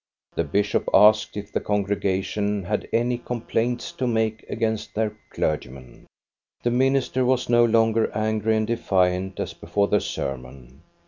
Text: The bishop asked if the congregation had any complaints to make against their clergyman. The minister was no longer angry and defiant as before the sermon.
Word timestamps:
The 0.33 0.43
bishop 0.43 0.89
asked 0.95 1.37
if 1.37 1.53
the 1.53 1.59
congregation 1.61 2.63
had 2.63 2.87
any 2.91 3.19
complaints 3.19 3.91
to 3.91 4.07
make 4.07 4.43
against 4.49 4.95
their 4.95 5.15
clergyman. 5.29 6.07
The 6.63 6.71
minister 6.71 7.23
was 7.23 7.49
no 7.49 7.63
longer 7.65 8.09
angry 8.15 8.57
and 8.57 8.65
defiant 8.65 9.39
as 9.39 9.53
before 9.53 9.89
the 9.89 10.01
sermon. 10.01 10.81